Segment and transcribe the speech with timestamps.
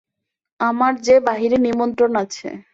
[0.59, 2.47] আমার যে বাহিরে নিমন্ত্রণ আছে।